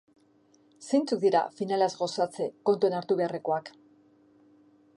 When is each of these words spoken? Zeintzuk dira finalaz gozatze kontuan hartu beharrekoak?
Zeintzuk 0.85 1.19
dira 1.25 1.41
finalaz 1.59 1.89
gozatze 1.99 2.47
kontuan 2.71 2.97
hartu 3.01 3.19
beharrekoak? 3.21 3.71